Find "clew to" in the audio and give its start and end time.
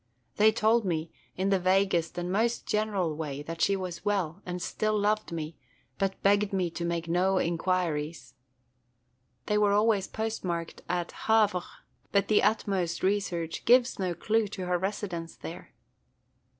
14.15-14.65